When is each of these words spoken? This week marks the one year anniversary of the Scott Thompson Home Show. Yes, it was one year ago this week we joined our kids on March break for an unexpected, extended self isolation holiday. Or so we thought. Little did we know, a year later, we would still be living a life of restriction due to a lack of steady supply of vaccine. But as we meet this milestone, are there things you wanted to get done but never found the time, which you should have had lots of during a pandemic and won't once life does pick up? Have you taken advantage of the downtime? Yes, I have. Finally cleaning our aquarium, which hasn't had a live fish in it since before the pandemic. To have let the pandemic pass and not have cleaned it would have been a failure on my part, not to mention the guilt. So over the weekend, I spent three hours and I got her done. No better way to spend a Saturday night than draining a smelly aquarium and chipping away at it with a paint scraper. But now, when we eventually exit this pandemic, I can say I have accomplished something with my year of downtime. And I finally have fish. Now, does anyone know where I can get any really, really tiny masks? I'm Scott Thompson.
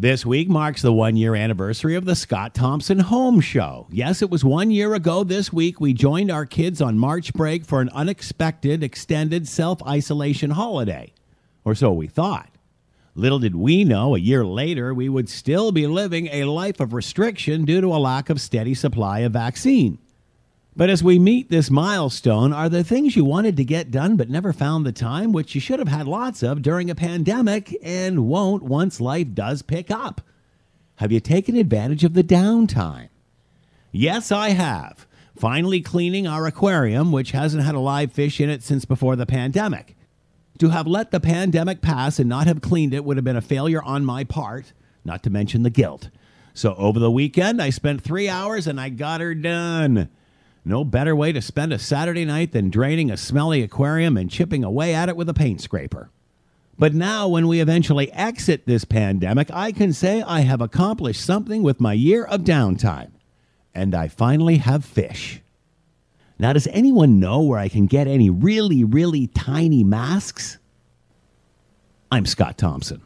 This 0.00 0.24
week 0.24 0.48
marks 0.48 0.80
the 0.80 0.94
one 0.94 1.14
year 1.18 1.34
anniversary 1.34 1.94
of 1.94 2.06
the 2.06 2.16
Scott 2.16 2.54
Thompson 2.54 3.00
Home 3.00 3.38
Show. 3.38 3.86
Yes, 3.90 4.22
it 4.22 4.30
was 4.30 4.42
one 4.42 4.70
year 4.70 4.94
ago 4.94 5.24
this 5.24 5.52
week 5.52 5.78
we 5.78 5.92
joined 5.92 6.30
our 6.30 6.46
kids 6.46 6.80
on 6.80 6.96
March 6.96 7.34
break 7.34 7.66
for 7.66 7.82
an 7.82 7.90
unexpected, 7.90 8.82
extended 8.82 9.46
self 9.46 9.82
isolation 9.86 10.52
holiday. 10.52 11.12
Or 11.66 11.74
so 11.74 11.92
we 11.92 12.06
thought. 12.06 12.48
Little 13.14 13.40
did 13.40 13.54
we 13.54 13.84
know, 13.84 14.16
a 14.16 14.18
year 14.18 14.42
later, 14.42 14.94
we 14.94 15.10
would 15.10 15.28
still 15.28 15.70
be 15.70 15.86
living 15.86 16.28
a 16.28 16.44
life 16.44 16.80
of 16.80 16.94
restriction 16.94 17.66
due 17.66 17.82
to 17.82 17.88
a 17.88 18.00
lack 18.00 18.30
of 18.30 18.40
steady 18.40 18.72
supply 18.72 19.18
of 19.18 19.34
vaccine. 19.34 19.98
But 20.80 20.88
as 20.88 21.04
we 21.04 21.18
meet 21.18 21.50
this 21.50 21.70
milestone, 21.70 22.54
are 22.54 22.70
there 22.70 22.82
things 22.82 23.14
you 23.14 23.22
wanted 23.22 23.54
to 23.58 23.64
get 23.64 23.90
done 23.90 24.16
but 24.16 24.30
never 24.30 24.50
found 24.50 24.86
the 24.86 24.92
time, 24.92 25.30
which 25.30 25.54
you 25.54 25.60
should 25.60 25.78
have 25.78 25.88
had 25.88 26.08
lots 26.08 26.42
of 26.42 26.62
during 26.62 26.88
a 26.88 26.94
pandemic 26.94 27.76
and 27.82 28.26
won't 28.26 28.62
once 28.62 28.98
life 28.98 29.34
does 29.34 29.60
pick 29.60 29.90
up? 29.90 30.22
Have 30.96 31.12
you 31.12 31.20
taken 31.20 31.54
advantage 31.54 32.02
of 32.02 32.14
the 32.14 32.24
downtime? 32.24 33.10
Yes, 33.92 34.32
I 34.32 34.52
have. 34.52 35.06
Finally 35.36 35.82
cleaning 35.82 36.26
our 36.26 36.46
aquarium, 36.46 37.12
which 37.12 37.32
hasn't 37.32 37.62
had 37.62 37.74
a 37.74 37.78
live 37.78 38.10
fish 38.10 38.40
in 38.40 38.48
it 38.48 38.62
since 38.62 38.86
before 38.86 39.16
the 39.16 39.26
pandemic. 39.26 39.94
To 40.60 40.70
have 40.70 40.86
let 40.86 41.10
the 41.10 41.20
pandemic 41.20 41.82
pass 41.82 42.18
and 42.18 42.26
not 42.26 42.46
have 42.46 42.62
cleaned 42.62 42.94
it 42.94 43.04
would 43.04 43.18
have 43.18 43.24
been 43.24 43.36
a 43.36 43.42
failure 43.42 43.82
on 43.82 44.06
my 44.06 44.24
part, 44.24 44.72
not 45.04 45.22
to 45.24 45.28
mention 45.28 45.62
the 45.62 45.68
guilt. 45.68 46.08
So 46.54 46.74
over 46.76 46.98
the 46.98 47.10
weekend, 47.10 47.60
I 47.60 47.68
spent 47.68 48.00
three 48.00 48.30
hours 48.30 48.66
and 48.66 48.80
I 48.80 48.88
got 48.88 49.20
her 49.20 49.34
done. 49.34 50.08
No 50.64 50.84
better 50.84 51.16
way 51.16 51.32
to 51.32 51.40
spend 51.40 51.72
a 51.72 51.78
Saturday 51.78 52.24
night 52.24 52.52
than 52.52 52.70
draining 52.70 53.10
a 53.10 53.16
smelly 53.16 53.62
aquarium 53.62 54.16
and 54.16 54.30
chipping 54.30 54.62
away 54.62 54.94
at 54.94 55.08
it 55.08 55.16
with 55.16 55.28
a 55.28 55.34
paint 55.34 55.60
scraper. 55.60 56.10
But 56.78 56.94
now, 56.94 57.28
when 57.28 57.46
we 57.46 57.60
eventually 57.60 58.10
exit 58.12 58.66
this 58.66 58.84
pandemic, 58.84 59.50
I 59.52 59.72
can 59.72 59.92
say 59.92 60.22
I 60.22 60.40
have 60.40 60.60
accomplished 60.60 61.22
something 61.22 61.62
with 61.62 61.80
my 61.80 61.92
year 61.92 62.24
of 62.24 62.42
downtime. 62.42 63.10
And 63.74 63.94
I 63.94 64.08
finally 64.08 64.56
have 64.56 64.84
fish. 64.84 65.42
Now, 66.38 66.54
does 66.54 66.66
anyone 66.68 67.20
know 67.20 67.42
where 67.42 67.58
I 67.58 67.68
can 67.68 67.86
get 67.86 68.06
any 68.06 68.30
really, 68.30 68.82
really 68.82 69.26
tiny 69.26 69.84
masks? 69.84 70.58
I'm 72.10 72.24
Scott 72.24 72.56
Thompson. 72.56 73.02